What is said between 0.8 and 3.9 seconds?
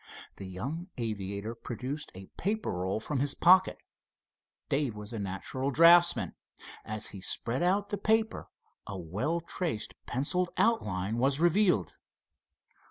aviator produced a paper roll from his pocket.